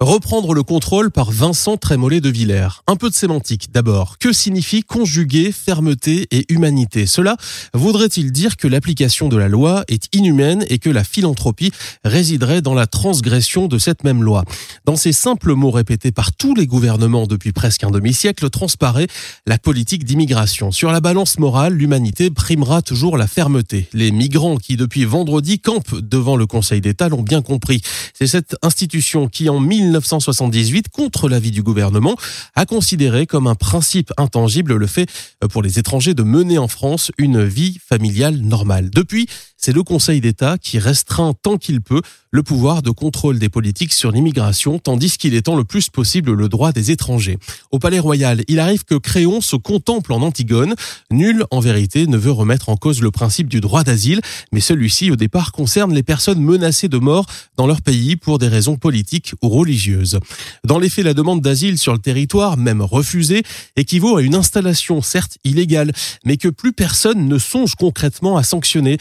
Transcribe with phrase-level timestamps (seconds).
[0.00, 2.82] Reprendre le contrôle par Vincent Trémollet de Villers.
[2.86, 4.18] Un peu de sémantique d'abord.
[4.18, 7.06] Que signifie conjuguer fermeté et humanité?
[7.06, 7.38] Cela
[7.72, 11.72] voudrait-il dire que l'application de la loi est inhumaine et que la philanthropie
[12.04, 14.44] résiderait dans la transgression de cette même loi?
[14.84, 19.08] Dans ces simples mots répétés par tous les gouvernements depuis presque un demi-siècle transparaît
[19.46, 20.72] la politique d'immigration.
[20.72, 23.88] Sur la balance morale, l'humanité primera toujours la fermeté.
[23.94, 27.80] Les migrants qui depuis vendredi campent devant le Conseil d'État l'ont bien compris.
[28.12, 32.16] C'est cette institution qui en 1978, contre l'avis du gouvernement,
[32.54, 35.08] a considéré comme un principe intangible le fait
[35.42, 38.90] euh, pour les étrangers de mener en France une vie familiale normale.
[38.90, 39.26] Depuis,
[39.66, 43.94] c'est le Conseil d'État qui restreint tant qu'il peut le pouvoir de contrôle des politiques
[43.94, 47.38] sur l'immigration, tandis qu'il étend le plus possible le droit des étrangers.
[47.72, 50.76] Au Palais Royal, il arrive que Créon se contemple en Antigone.
[51.10, 54.20] Nul, en vérité, ne veut remettre en cause le principe du droit d'asile,
[54.52, 58.48] mais celui-ci, au départ, concerne les personnes menacées de mort dans leur pays pour des
[58.48, 60.20] raisons politiques ou religieuses.
[60.62, 63.42] Dans les faits, la demande d'asile sur le territoire, même refusée,
[63.74, 65.90] équivaut à une installation certes illégale,
[66.24, 68.98] mais que plus personne ne songe concrètement à sanctionner.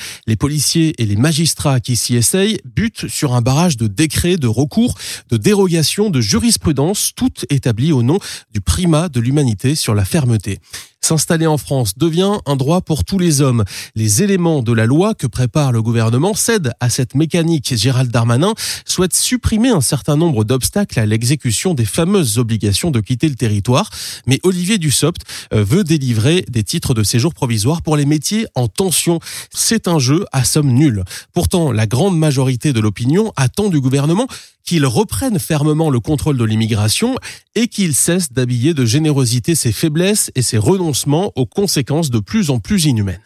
[0.55, 4.95] Policiers et les magistrats qui s'y essayent butent sur un barrage de décrets, de recours,
[5.29, 8.19] de dérogations, de jurisprudence, tout établi au nom
[8.53, 10.59] du primat de l'humanité sur la fermeté.
[11.05, 13.63] S'installer en France devient un droit pour tous les hommes.
[13.93, 17.75] Les éléments de la loi que prépare le gouvernement cèdent à cette mécanique.
[17.75, 18.55] Gérald Darmanin
[18.87, 23.91] souhaite supprimer un certain nombre d'obstacles à l'exécution des fameuses obligations de quitter le territoire.
[24.25, 25.21] Mais Olivier Dussopt
[25.53, 29.19] euh, veut délivrer des titres de séjour provisoire pour les métiers en tension.
[29.53, 31.03] C'est un jeu à somme nulle.
[31.33, 34.25] Pourtant, la grande majorité de l'opinion attend du gouvernement
[34.65, 37.15] qu'il reprenne fermement le contrôle de l'immigration
[37.53, 42.49] et qu'il cesse d'habiller de générosité ses faiblesses et ses renoncements aux conséquences de plus
[42.49, 43.21] en plus inhumaines.